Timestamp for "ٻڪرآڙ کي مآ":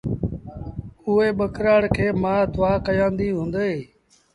1.37-2.33